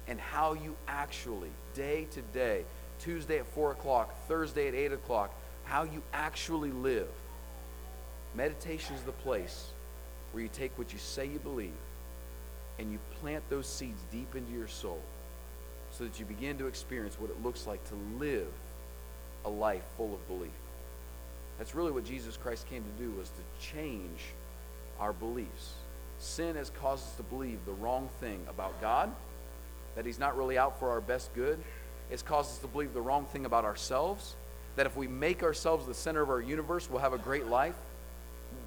and 0.07 0.19
how 0.19 0.53
you 0.53 0.75
actually, 0.87 1.49
day 1.73 2.07
to 2.11 2.21
day, 2.33 2.63
Tuesday 2.99 3.39
at 3.39 3.47
4 3.47 3.71
o'clock, 3.71 4.15
Thursday 4.27 4.67
at 4.67 4.75
8 4.75 4.93
o'clock, 4.93 5.33
how 5.63 5.83
you 5.83 6.01
actually 6.13 6.71
live. 6.71 7.09
Meditation 8.35 8.95
is 8.95 9.01
the 9.01 9.11
place 9.11 9.67
where 10.31 10.43
you 10.43 10.49
take 10.53 10.77
what 10.77 10.93
you 10.93 10.99
say 10.99 11.25
you 11.25 11.39
believe 11.39 11.71
and 12.79 12.91
you 12.91 12.99
plant 13.19 13.43
those 13.49 13.67
seeds 13.67 14.01
deep 14.11 14.35
into 14.35 14.51
your 14.51 14.67
soul 14.67 15.01
so 15.97 16.03
that 16.03 16.19
you 16.19 16.25
begin 16.25 16.57
to 16.57 16.67
experience 16.67 17.19
what 17.19 17.29
it 17.29 17.43
looks 17.43 17.65
like 17.65 17.83
to 17.89 17.95
live 18.19 18.47
a 19.45 19.49
life 19.49 19.83
full 19.95 20.13
of 20.13 20.27
belief. 20.27 20.51
That's 21.57 21.73
really 21.73 21.91
what 21.91 22.05
Jesus 22.05 22.37
Christ 22.37 22.69
came 22.69 22.83
to 22.83 23.03
do 23.03 23.11
was 23.11 23.29
to 23.29 23.67
change 23.73 24.19
our 24.99 25.13
beliefs. 25.13 25.73
Sin 26.19 26.55
has 26.55 26.69
caused 26.81 27.03
us 27.03 27.15
to 27.15 27.23
believe 27.23 27.59
the 27.65 27.71
wrong 27.73 28.09
thing 28.19 28.45
about 28.49 28.79
God 28.81 29.11
that 29.95 30.05
He's 30.05 30.19
not 30.19 30.37
really 30.37 30.59
out 30.59 30.79
for 30.79 30.91
our 30.91 31.01
best 31.01 31.33
good. 31.33 31.57
It's 32.11 32.21
caused 32.21 32.51
us 32.51 32.57
to 32.59 32.67
believe 32.67 32.93
the 32.93 33.01
wrong 33.01 33.25
thing 33.25 33.45
about 33.45 33.65
ourselves, 33.65 34.35
that 34.75 34.85
if 34.85 34.95
we 34.95 35.07
make 35.07 35.41
ourselves 35.41 35.87
the 35.87 35.93
center 35.95 36.21
of 36.21 36.29
our 36.29 36.39
universe, 36.39 36.87
we'll 36.89 37.01
have 37.01 37.13
a 37.13 37.17
great 37.17 37.47
life. 37.47 37.75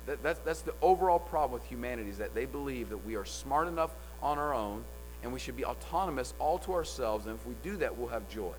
That, 0.07 0.23
that's, 0.23 0.41
that's 0.41 0.63
the 0.63 0.75
overall 0.83 1.21
problem 1.21 1.61
with 1.61 1.69
humanity 1.69 2.11
is 2.11 2.19
that 2.19 2.35
they 2.35 2.47
believe 2.47 2.89
that 2.89 3.07
we 3.07 3.15
are 3.15 3.25
smart 3.25 3.69
enough 3.69 3.93
on 4.21 4.39
our 4.39 4.53
own 4.53 4.83
and 5.23 5.33
we 5.33 5.39
should 5.39 5.57
be 5.57 5.65
autonomous 5.65 6.35
all 6.39 6.59
to 6.61 6.73
ourselves, 6.73 7.27
and 7.27 7.35
if 7.35 7.47
we 7.47 7.55
do 7.63 7.77
that, 7.79 7.97
we'll 7.97 8.09
have 8.09 8.29
joy. 8.29 8.55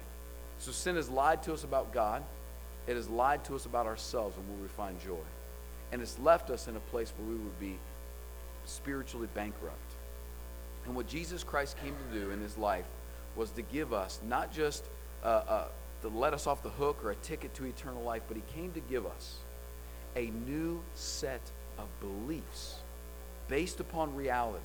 So 0.60 0.72
sin 0.72 0.96
has 0.96 1.10
lied 1.10 1.41
to 1.44 1.53
us 1.53 1.63
about 1.63 1.91
God. 1.91 2.24
It 2.88 2.96
has 2.96 3.10
lied 3.10 3.44
to 3.46 3.56
us 3.56 3.65
about 3.65 3.88
ourselves 3.88 4.38
and 4.38 4.48
where 4.48 4.62
we 4.62 4.68
find 4.68 5.00
joy. 5.01 5.25
And 5.91 6.01
it's 6.01 6.20
left 6.20 6.50
us 6.50 6.68
in 6.68 6.75
a 6.75 6.80
place 6.80 7.12
where 7.18 7.27
we 7.27 7.36
would 7.36 7.60
be 7.60 7.77
spiritually 8.65 9.27
bankrupt. 9.34 9.77
And 10.86 10.96
what 10.96 11.08
Jesus 11.08 11.44
Christ 11.44 11.77
came 11.83 11.96
to 11.96 12.20
do 12.20 12.31
in 12.31 12.40
his 12.40 12.57
life 12.57 12.85
was 13.35 13.51
to 13.51 13.62
give 13.62 13.94
us 13.94 14.20
not 14.27 14.53
just 14.53 14.83
uh, 15.24 15.27
uh, 15.27 15.68
to 16.01 16.07
let 16.09 16.33
us 16.33 16.48
off 16.48 16.64
the 16.64 16.70
hook 16.70 17.03
or 17.03 17.12
a 17.12 17.16
ticket 17.16 17.53
to 17.55 17.66
eternal 17.66 18.03
life, 18.03 18.24
but 18.27 18.35
he 18.35 18.44
came 18.53 18.72
to 18.74 18.79
give 18.81 19.05
us 19.05 19.38
a 20.16 20.31
new 20.48 20.81
set 20.96 21.42
of 21.77 21.88
beliefs 22.00 22.79
based 23.48 23.79
upon 23.79 24.16
reality 24.16 24.64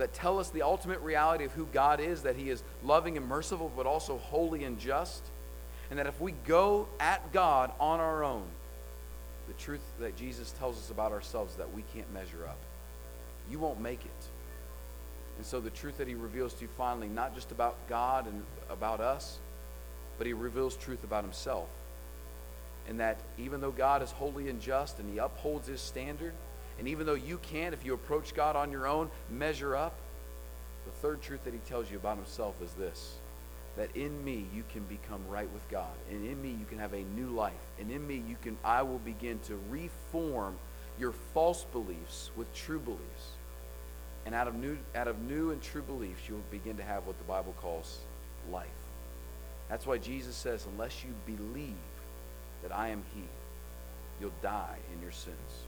that 0.00 0.12
tell 0.12 0.38
us 0.38 0.50
the 0.50 0.62
ultimate 0.62 1.00
reality 1.00 1.44
of 1.44 1.52
who 1.52 1.66
God 1.66 2.00
is, 2.00 2.22
that 2.22 2.36
he 2.36 2.50
is 2.50 2.62
loving 2.82 3.16
and 3.16 3.26
merciful, 3.26 3.70
but 3.76 3.86
also 3.86 4.18
holy 4.18 4.64
and 4.64 4.78
just. 4.78 5.22
And 5.90 5.98
that 5.98 6.06
if 6.06 6.20
we 6.20 6.32
go 6.46 6.88
at 6.98 7.32
God 7.32 7.72
on 7.78 8.00
our 8.00 8.24
own, 8.24 8.44
the 9.46 9.54
truth 9.54 9.80
that 9.98 10.16
Jesus 10.16 10.52
tells 10.52 10.76
us 10.76 10.90
about 10.90 11.12
ourselves 11.12 11.56
that 11.56 11.72
we 11.74 11.82
can't 11.94 12.12
measure 12.14 12.46
up. 12.48 12.58
You 13.50 13.58
won't 13.58 13.80
make 13.80 14.04
it. 14.04 14.24
And 15.36 15.46
so 15.46 15.60
the 15.60 15.70
truth 15.70 15.98
that 15.98 16.06
he 16.06 16.14
reveals 16.14 16.54
to 16.54 16.62
you 16.62 16.68
finally, 16.76 17.08
not 17.08 17.34
just 17.34 17.50
about 17.50 17.76
God 17.88 18.26
and 18.26 18.42
about 18.68 19.00
us, 19.00 19.38
but 20.18 20.26
he 20.26 20.32
reveals 20.32 20.76
truth 20.76 21.02
about 21.02 21.24
himself. 21.24 21.68
And 22.88 23.00
that 23.00 23.18
even 23.38 23.60
though 23.60 23.70
God 23.70 24.02
is 24.02 24.10
holy 24.10 24.48
and 24.48 24.60
just 24.60 24.98
and 24.98 25.10
he 25.10 25.18
upholds 25.18 25.66
his 25.66 25.80
standard, 25.80 26.32
and 26.80 26.88
even 26.88 27.04
though 27.04 27.12
you 27.14 27.38
can't, 27.42 27.74
if 27.74 27.84
you 27.84 27.92
approach 27.92 28.34
God 28.34 28.56
on 28.56 28.72
your 28.72 28.86
own, 28.86 29.10
measure 29.30 29.76
up, 29.76 29.92
the 30.86 30.90
third 30.92 31.20
truth 31.20 31.44
that 31.44 31.52
he 31.52 31.60
tells 31.60 31.90
you 31.90 31.98
about 31.98 32.16
himself 32.16 32.56
is 32.62 32.72
this 32.72 33.16
that 33.76 33.94
in 33.94 34.24
me 34.24 34.46
you 34.52 34.64
can 34.72 34.82
become 34.84 35.20
right 35.28 35.48
with 35.52 35.66
God. 35.68 35.92
And 36.10 36.26
in 36.26 36.42
me 36.42 36.48
you 36.48 36.64
can 36.64 36.78
have 36.78 36.94
a 36.94 37.02
new 37.14 37.28
life. 37.28 37.52
And 37.78 37.90
in 37.90 38.04
me 38.06 38.22
you 38.26 38.36
can 38.42 38.56
I 38.64 38.82
will 38.82 38.98
begin 38.98 39.38
to 39.46 39.60
reform 39.68 40.56
your 40.98 41.12
false 41.34 41.64
beliefs 41.70 42.30
with 42.34 42.52
true 42.54 42.80
beliefs. 42.80 43.36
And 44.24 44.34
out 44.34 44.48
of 44.48 44.54
new, 44.54 44.78
out 44.94 45.06
of 45.06 45.20
new 45.20 45.50
and 45.50 45.62
true 45.62 45.82
beliefs, 45.82 46.22
you 46.28 46.34
will 46.34 46.44
begin 46.50 46.78
to 46.78 46.82
have 46.82 47.06
what 47.06 47.18
the 47.18 47.24
Bible 47.24 47.54
calls 47.60 47.98
life. 48.50 48.66
That's 49.68 49.86
why 49.86 49.98
Jesus 49.98 50.34
says, 50.34 50.66
unless 50.72 51.04
you 51.04 51.36
believe 51.36 51.74
that 52.62 52.74
I 52.74 52.88
am 52.88 53.02
He, 53.14 53.22
you'll 54.20 54.32
die 54.42 54.78
in 54.94 55.02
your 55.02 55.12
sins. 55.12 55.64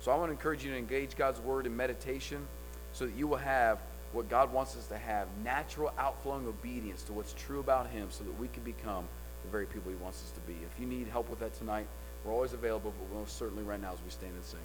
So 0.00 0.12
I 0.12 0.16
want 0.16 0.28
to 0.28 0.32
encourage 0.32 0.64
you 0.64 0.70
to 0.70 0.76
engage 0.76 1.16
God's 1.16 1.40
Word 1.40 1.66
in 1.66 1.76
meditation 1.76 2.46
so 2.92 3.06
that 3.06 3.14
you 3.16 3.26
will 3.26 3.38
have 3.38 3.80
what 4.12 4.28
God 4.28 4.52
wants 4.52 4.76
us 4.76 4.86
to 4.86 4.96
have 4.96 5.28
natural 5.44 5.92
outflowing 5.98 6.46
obedience 6.46 7.02
to 7.04 7.12
what's 7.12 7.34
true 7.34 7.60
about 7.60 7.90
Him 7.90 8.08
so 8.10 8.24
that 8.24 8.38
we 8.38 8.48
can 8.48 8.62
become 8.62 9.06
the 9.44 9.50
very 9.50 9.66
people 9.66 9.90
He 9.90 9.96
wants 9.96 10.22
us 10.22 10.30
to 10.30 10.40
be. 10.40 10.54
If 10.54 10.80
you 10.80 10.86
need 10.86 11.08
help 11.08 11.28
with 11.28 11.40
that 11.40 11.54
tonight, 11.54 11.86
we're 12.24 12.32
always 12.32 12.52
available, 12.52 12.92
but 12.98 13.18
most 13.18 13.38
certainly 13.38 13.62
right 13.62 13.80
now 13.80 13.92
as 13.92 13.98
we 14.04 14.10
stand 14.10 14.32
and 14.34 14.44
sing. 14.44 14.60